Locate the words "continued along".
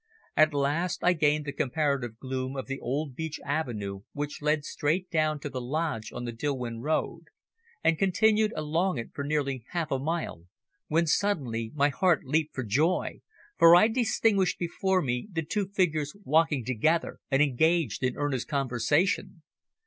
7.99-8.97